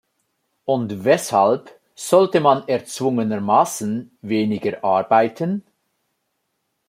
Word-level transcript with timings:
Und 0.65 1.03
weshalb 1.03 1.79
sollte 1.93 2.39
man 2.39 2.67
erzwungenermaßen 2.67 4.09
weniger 4.23 4.83
arbeiten? 4.83 5.63